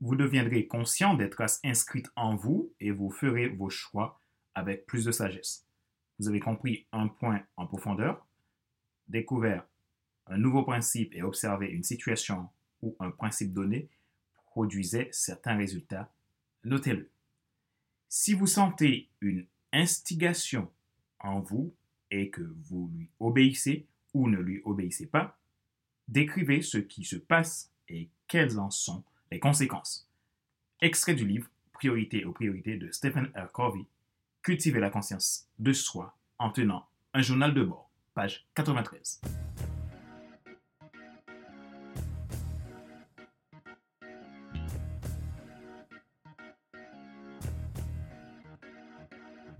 [0.00, 4.20] vous deviendrez conscient des traces inscrites en vous et vous ferez vos choix
[4.54, 5.66] avec plus de sagesse.
[6.18, 8.26] Vous avez compris un point en profondeur,
[9.08, 9.66] découvert
[10.26, 12.48] un nouveau principe et observé une situation
[12.82, 13.88] où un principe donné
[14.46, 16.12] produisait certains résultats.
[16.64, 17.10] Notez-le.
[18.08, 20.70] Si vous sentez une instigation
[21.20, 21.74] en vous
[22.10, 25.38] et que vous lui obéissez ou ne lui obéissez pas,
[26.08, 30.08] décrivez ce qui se passe et quelles en sont les conséquences.
[30.80, 33.52] Extrait du livre Priorité aux priorités de Stephen R.
[33.52, 33.84] Covey.
[34.42, 39.20] Cultiver la conscience de soi en tenant un journal de bord, page 93.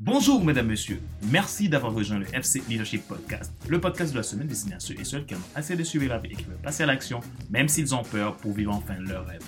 [0.06, 1.02] Bonjour mesdames, messieurs.
[1.33, 4.95] Merci d'avoir rejoint le FC Leadership Podcast, le podcast de la semaine destiné à ceux
[4.95, 7.19] et celles qui ont assez de suivre la vie et qui veulent passer à l'action,
[7.51, 9.42] même s'ils ont peur pour vivre enfin leur rêve.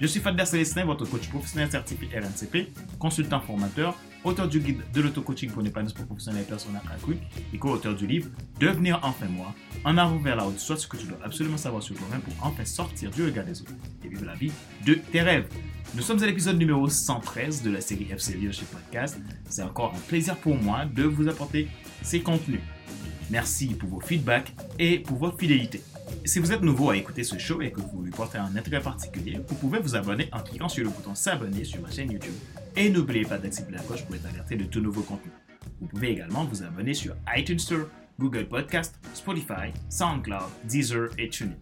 [0.00, 2.68] Je suis Fadler Célestin, votre coach professionnel certifié RNCP,
[3.00, 7.16] consultant formateur, auteur du guide de l'auto-coaching pour l'épanouissement professionnel et personnel accru
[7.52, 9.52] et co-auteur du livre Devenir enfin moi,
[9.84, 12.34] en avant vers la haute, soit ce que tu dois absolument savoir sur toi-même pour
[12.40, 14.52] enfin sortir du regard des autres et vivre la vie
[14.86, 15.48] de tes rêves.
[15.96, 19.16] Nous sommes à l'épisode numéro 113 de la série FC Leadership Podcast.
[19.48, 21.68] C'est encore un plaisir pour moi de vous apporter
[22.02, 22.58] ces contenus.
[23.30, 25.80] Merci pour vos feedbacks et pour votre fidélité.
[26.24, 28.80] Si vous êtes nouveau à écouter ce show et que vous lui portez un intérêt
[28.82, 32.34] particulier, vous pouvez vous abonner en cliquant sur le bouton s'abonner sur ma chaîne YouTube.
[32.74, 35.30] Et n'oubliez pas d'activer la cloche pour être alerté de tout nouveau contenu.
[35.80, 37.86] Vous pouvez également vous abonner sur iTunes Store,
[38.18, 41.54] Google Podcast, Spotify, SoundCloud, Deezer et TuneIn.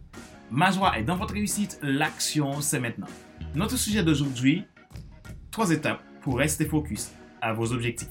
[0.50, 3.08] Ma joie est dans votre réussite, l'action c'est maintenant.
[3.54, 4.64] Notre sujet d'aujourd'hui,
[5.50, 8.08] trois étapes pour rester focus à vos objectifs.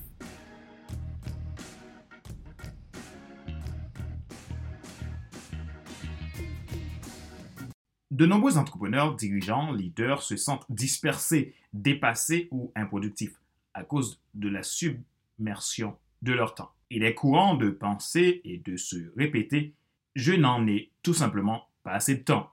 [8.12, 13.42] De nombreux entrepreneurs, dirigeants, leaders se sentent dispersés, dépassés ou improductifs
[13.74, 16.72] à cause de la submersion de leur temps.
[16.92, 19.74] Il est courant de penser et de se répéter
[20.16, 22.52] Je n'en ai tout simplement pas assez de temps.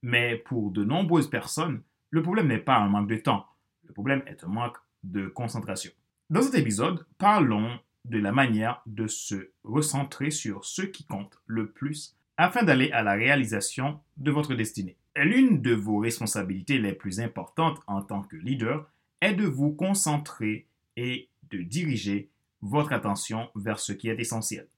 [0.00, 1.82] Mais pour de nombreuses personnes,
[2.16, 3.44] le problème n'est pas un manque de temps,
[3.84, 5.92] le problème est un manque de concentration.
[6.30, 11.70] Dans cet épisode, parlons de la manière de se recentrer sur ce qui compte le
[11.70, 14.96] plus afin d'aller à la réalisation de votre destinée.
[15.14, 18.90] L'une de vos responsabilités les plus importantes en tant que leader
[19.20, 20.66] est de vous concentrer
[20.96, 22.30] et de diriger
[22.62, 24.68] votre attention vers ce qui est essentiel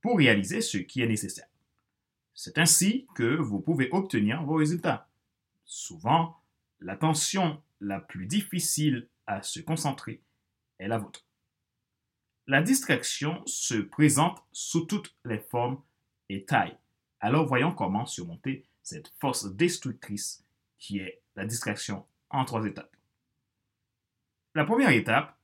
[0.00, 1.48] pour réaliser ce qui est nécessaire.
[2.32, 5.08] C'est ainsi que vous pouvez obtenir vos résultats.
[5.66, 6.36] Souvent,
[6.80, 10.22] l'attention la plus difficile à se concentrer
[10.78, 11.26] est la vôtre.
[12.46, 15.82] La distraction se présente sous toutes les formes
[16.28, 16.76] et tailles.
[17.20, 20.44] Alors voyons comment surmonter cette force destructrice
[20.78, 22.94] qui est la distraction en trois étapes.
[24.54, 25.36] La première étape,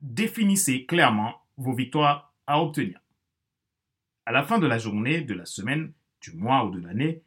[0.00, 3.00] définissez clairement vos victoires à obtenir.
[4.26, 7.22] À la fin de la journée, de la semaine, du mois ou de l'année,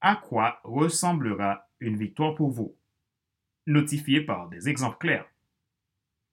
[0.00, 2.76] à quoi ressemblera une victoire pour vous?
[3.68, 5.28] Notifiez par des exemples clairs.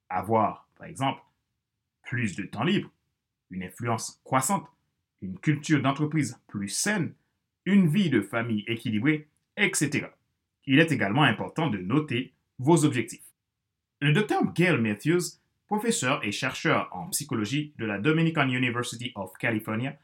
[0.07, 1.21] Avoir, par exemple,
[2.03, 2.89] plus de temps libre,
[3.49, 4.65] une influence croissante,
[5.21, 7.13] une culture d'entreprise plus saine,
[7.65, 10.07] une vie de famille équilibrée, etc.
[10.65, 13.27] Il est également important de noter vos objectifs.
[13.99, 19.99] Le docteur Gail Matthews, professeur et chercheur en psychologie de la Dominican University of California,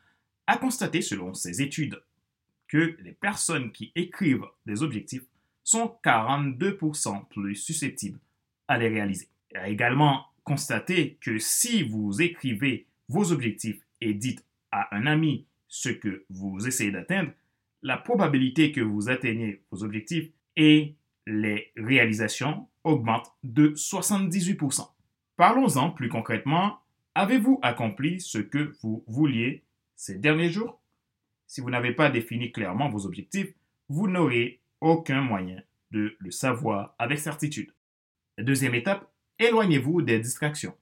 [0.47, 2.03] a constaté selon ses études
[2.67, 5.23] que les personnes qui écrivent des objectifs
[5.63, 8.19] sont 42% plus susceptibles
[8.67, 9.27] à les réaliser.
[9.51, 15.45] Il a également constaté que si vous écrivez vos objectifs et dites à un ami
[15.67, 17.31] ce que vous essayez d'atteindre,
[17.81, 20.95] la probabilité que vous atteigniez vos objectifs et
[21.27, 24.87] les réalisations augmente de 78%.
[25.35, 26.79] Parlons-en plus concrètement.
[27.15, 29.63] Avez-vous accompli ce que vous vouliez
[29.95, 30.79] ces derniers jours?
[31.47, 33.53] Si vous n'avez pas défini clairement vos objectifs,
[33.89, 35.61] vous n'aurez aucun moyen
[35.91, 37.73] de le savoir avec certitude.
[38.37, 40.75] Deuxième étape, éloignez-vous des distractions.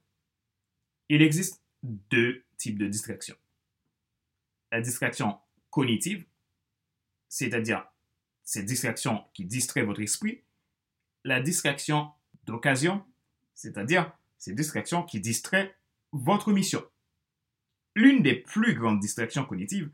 [1.08, 3.36] Il existe deux types de distractions
[4.72, 5.38] la distraction
[5.70, 6.24] cognitive,
[7.28, 7.86] c'est-à-dire
[8.44, 10.42] ces distractions qui distraient votre esprit,
[11.24, 12.10] la distraction
[12.44, 13.04] d'occasion,
[13.54, 15.74] c'est-à-dire ces distractions qui distraient
[16.12, 16.82] votre mission.
[17.94, 19.90] L'une des plus grandes distractions cognitives,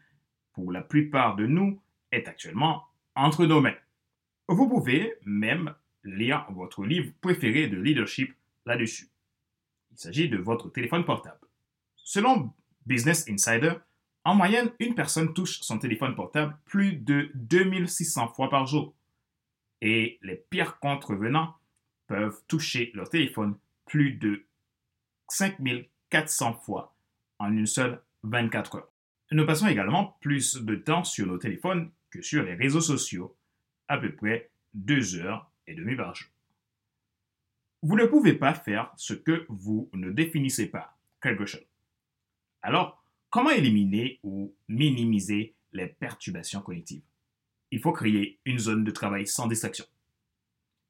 [0.52, 1.80] pour la plupart de nous,
[2.12, 2.84] est actuellement
[3.14, 3.76] entre nos mains.
[4.48, 8.34] Vous pouvez même lire votre livre préféré de leadership
[8.64, 9.08] là-dessus.
[9.90, 11.40] Il s'agit de votre téléphone portable.
[11.96, 12.52] Selon
[12.86, 13.74] Business Insider,
[14.24, 18.94] en moyenne, une personne touche son téléphone portable plus de 2600 fois par jour.
[19.82, 21.54] et les pires contrevenants
[22.06, 24.46] peuvent toucher leur téléphone plus de
[25.28, 26.96] 5400 fois
[27.38, 28.92] en une seule 24 heures.
[29.32, 33.36] Nous passons également plus de temps sur nos téléphones que sur les réseaux sociaux,
[33.88, 36.28] à peu près deux heures et demie par jour.
[37.82, 41.66] Vous ne pouvez pas faire ce que vous ne définissez pas, quelque chose.
[42.62, 47.02] Alors, comment éliminer ou minimiser les perturbations cognitives?
[47.70, 49.84] Il faut créer une zone de travail sans distraction.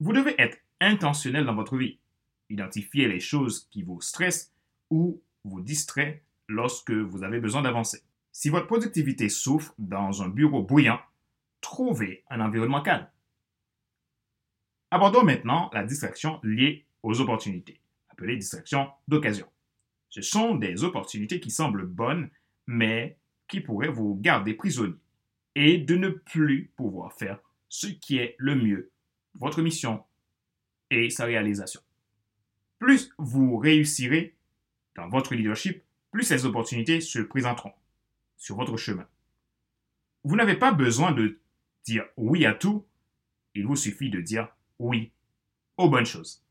[0.01, 1.99] Vous devez être intentionnel dans votre vie.
[2.49, 4.53] Identifier les choses qui vous stressent
[4.91, 8.03] ou vous distraient lorsque vous avez besoin d'avancer.
[8.31, 11.01] Si votre productivité souffre dans un bureau bruyant,
[11.61, 13.09] trouvez un environnement calme.
[14.91, 19.47] Abordons maintenant la distraction liée aux opportunités, appelée distraction d'occasion.
[20.09, 22.31] Ce sont des opportunités qui semblent bonnes,
[22.67, 23.19] mais
[23.49, 24.97] qui pourraient vous garder prisonnier
[25.55, 28.91] et de ne plus pouvoir faire ce qui est le mieux,
[29.35, 30.05] votre mission
[30.91, 31.81] et sa réalisation.
[32.79, 34.37] Plus vous réussirez
[34.95, 37.73] dans votre leadership, plus ces opportunités se présenteront
[38.37, 39.07] sur votre chemin.
[40.25, 41.39] Vous n'avez pas besoin de
[41.87, 42.85] dire oui à tout,
[43.55, 44.49] il vous suffit de dire
[44.79, 45.13] oui
[45.79, 46.45] aux bonnes choses.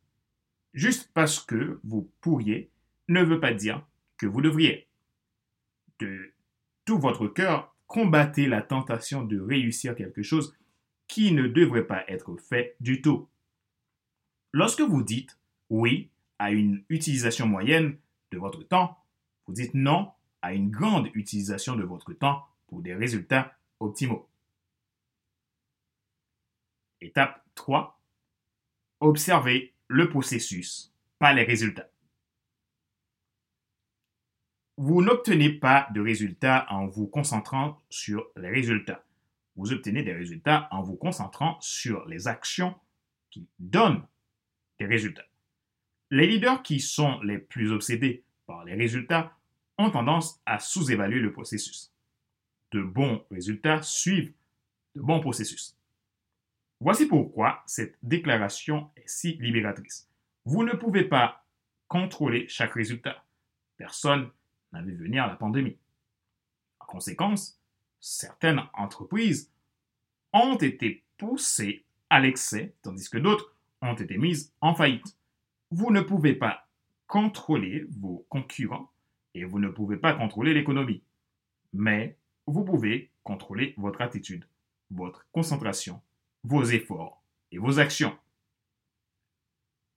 [0.74, 2.72] Juste parce que vous pourriez
[3.08, 3.86] ne veut pas dire
[4.18, 4.88] que vous devriez.
[6.00, 6.34] De
[6.86, 10.56] tout votre cœur, combattez la tentation de réussir quelque chose
[11.08, 13.28] qui ne devrait pas être fait du tout.
[14.52, 15.38] Lorsque vous dites
[15.70, 16.10] oui
[16.40, 17.98] à une utilisation moyenne
[18.32, 18.98] de votre temps,
[19.46, 20.12] vous dites non
[20.42, 24.28] à une grande utilisation de votre temps pour des résultats optimaux.
[27.02, 28.00] Étape 3.
[29.00, 31.90] Observez le processus, pas les résultats.
[34.78, 39.06] Vous n'obtenez pas de résultats en vous concentrant sur les résultats.
[39.56, 42.76] Vous obtenez des résultats en vous concentrant sur les actions
[43.30, 44.06] qui donnent
[44.80, 45.26] des résultats.
[46.12, 49.32] Les leaders qui sont les plus obsédés par les résultats
[49.78, 51.92] ont tendance à sous-évaluer le processus.
[52.72, 54.34] De bons résultats suivent
[54.96, 55.78] de bons processus.
[56.86, 60.08] Voici pourquoi cette déclaration est si libératrice.
[60.46, 61.44] Vous ne pouvez pas
[61.88, 63.26] contrôler chaque résultat.
[63.76, 64.30] Personne
[64.72, 65.80] n'a vu venir la pandémie.
[66.80, 67.60] En conséquence,
[68.00, 69.52] certaines entreprises
[70.32, 75.18] ont été poussées à l'excès, tandis que d'autres ont été mises en faillite.
[75.72, 76.68] Vous ne pouvez pas
[77.08, 78.92] contrôler vos concurrents
[79.34, 81.02] et vous ne pouvez pas contrôler l'économie.
[81.74, 82.16] Mais
[82.46, 84.46] vous pouvez contrôler votre attitude,
[84.92, 86.00] votre concentration,
[86.46, 87.22] vos efforts
[87.52, 88.16] et vos actions.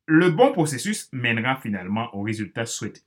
[0.06, 3.02] Le bon processus mènera finalement au résultat souhaité.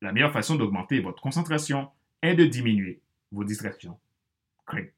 [0.00, 1.90] La meilleure façon d'augmenter votre concentration
[2.22, 3.00] est de diminuer
[3.32, 3.98] vos distractions.
[4.64, 4.92] Craig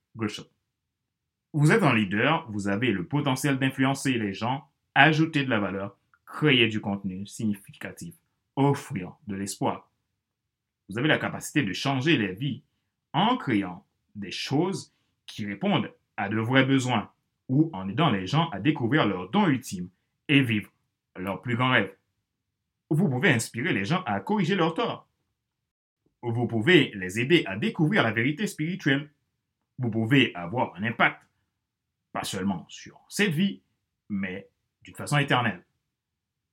[1.54, 5.96] Vous êtes un leader, vous avez le potentiel d'influencer les gens, ajouter de la valeur,
[6.26, 8.14] créer du contenu significatif,
[8.56, 9.90] offrir de l'espoir.
[10.90, 12.62] Vous avez la capacité de changer les vies
[13.14, 13.86] en créant
[14.16, 14.92] des choses
[15.26, 17.10] qui répondent à de vrais besoins
[17.50, 19.90] ou en aidant les gens à découvrir leurs dons ultimes
[20.28, 20.70] et vivre
[21.16, 21.92] leur plus grand rêve.
[22.88, 25.08] Vous pouvez inspirer les gens à corriger leurs torts.
[26.22, 29.10] Vous pouvez les aider à découvrir la vérité spirituelle.
[29.78, 31.20] Vous pouvez avoir un impact,
[32.12, 33.62] pas seulement sur cette vie,
[34.08, 34.48] mais
[34.82, 35.64] d'une façon éternelle.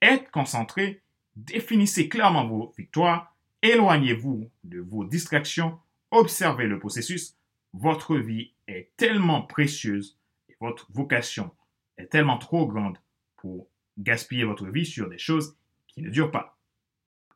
[0.02, 1.02] Être concentré,
[1.36, 5.80] définissez clairement vos victoires Éloignez-vous de vos distractions,
[6.12, 7.36] observez le processus.
[7.74, 10.17] Votre vie est tellement précieuse
[10.60, 11.56] votre vocation
[11.98, 12.98] est tellement trop grande
[13.36, 15.56] pour gaspiller votre vie sur des choses
[15.88, 16.58] qui ne durent pas.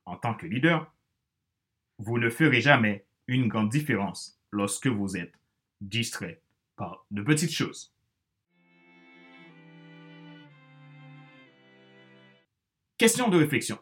[0.06, 0.94] En tant que leader,
[1.98, 5.34] vous ne ferez jamais une grande différence lorsque vous êtes
[5.80, 6.42] distrait
[6.76, 7.94] par de petites choses.
[12.98, 13.80] Question de réflexion.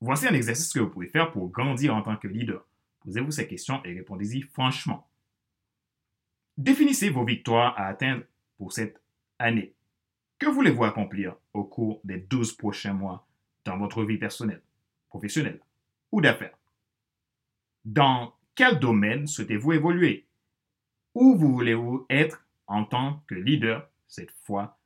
[0.00, 2.64] Voici un exercice que vous pouvez faire pour grandir en tant que leader.
[3.00, 5.08] Posez-vous ces questions et répondez-y franchement.
[6.56, 8.24] Définissez vos victoires à atteindre
[8.58, 9.00] pour cette
[9.38, 9.72] année.
[10.38, 13.26] Que voulez-vous accomplir au cours des 12 prochains mois
[13.64, 14.62] dans votre vie personnelle,
[15.08, 15.60] professionnelle
[16.12, 16.56] ou d'affaires?
[17.84, 20.26] Dans quel domaine souhaitez-vous évoluer?
[21.14, 24.78] Où voulez-vous être en tant que leader cette fois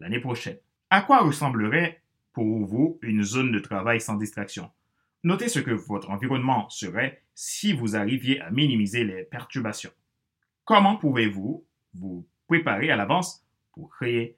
[0.00, 0.58] l'année prochaine?
[0.90, 4.70] À quoi ressemblerait pour vous une zone de travail sans distraction?
[5.22, 9.92] Notez ce que votre environnement serait si vous arriviez à minimiser les perturbations.
[10.64, 14.36] Comment pouvez-vous vous préparer à l'avance pour créer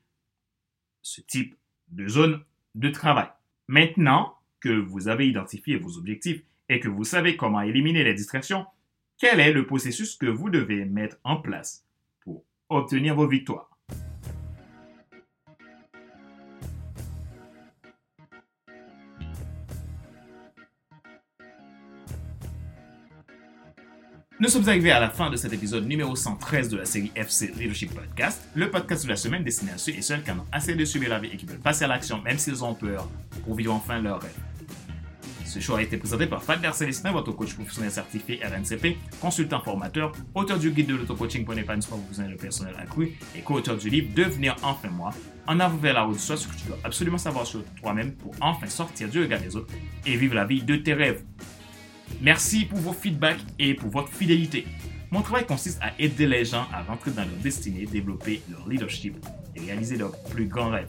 [1.00, 1.56] ce type
[1.88, 3.28] de zone de travail?
[3.68, 8.66] Maintenant que vous avez identifié vos objectifs et que vous savez comment éliminer les distractions,
[9.16, 11.86] quel est le processus que vous devez mettre en place
[12.20, 13.71] pour obtenir vos victoires?
[24.42, 27.52] Nous sommes arrivés à la fin de cet épisode numéro 113 de la série FC
[27.56, 30.46] Leadership Podcast, le podcast de la semaine destiné à ceux et celles qui en ont
[30.50, 33.08] assez de subir la vie et qui veulent passer à l'action même s'ils ont peur
[33.44, 34.34] pour vivre enfin leur rêve.
[35.44, 40.10] Ce show a été présenté par Fadler Célestin, votre coach professionnel certifié RNCP, consultant formateur,
[40.34, 44.08] auteur du guide de l'auto-coaching pour l'épanouissement professionnel et personnel accru et co-auteur du livre
[44.12, 45.10] Devenir enfin moi,
[45.46, 48.34] en avant vers la route, soit ce que tu dois absolument savoir sur toi-même pour
[48.40, 49.72] enfin sortir du regard des autres
[50.04, 51.22] et vivre la vie de tes rêves.
[52.20, 54.66] Merci pour vos feedbacks et pour votre fidélité.
[55.10, 59.14] Mon travail consiste à aider les gens à rentrer dans leur destinée, développer leur leadership
[59.54, 60.88] et réaliser leurs plus grands rêves.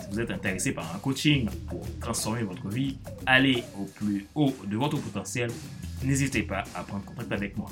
[0.00, 4.52] Si vous êtes intéressé par un coaching pour transformer votre vie, aller au plus haut
[4.66, 5.50] de votre potentiel,
[6.02, 7.70] n'hésitez pas à prendre contact avec moi.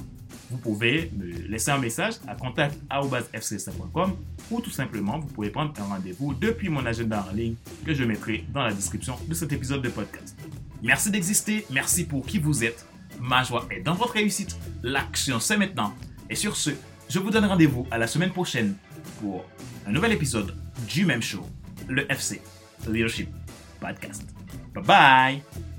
[0.50, 4.16] Vous pouvez me laisser un message à contact.fcsa.com
[4.50, 8.04] ou tout simplement, vous pouvez prendre un rendez-vous depuis mon agenda en ligne que je
[8.04, 10.36] mettrai dans la description de cet épisode de podcast.
[10.82, 12.86] Merci d'exister, merci pour qui vous êtes.
[13.20, 14.56] Ma joie est dans votre réussite.
[14.82, 15.94] L'action, c'est maintenant.
[16.30, 16.70] Et sur ce,
[17.08, 18.76] je vous donne rendez-vous à la semaine prochaine
[19.20, 19.44] pour
[19.86, 20.54] un nouvel épisode
[20.88, 21.46] du même show,
[21.88, 22.40] le FC
[22.88, 23.28] Leadership
[23.80, 24.24] Podcast.
[24.74, 25.69] Bye bye